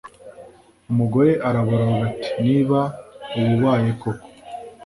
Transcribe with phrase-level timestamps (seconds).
[0.91, 2.79] umugore araboroga ati niba
[3.39, 4.25] ubabaye koko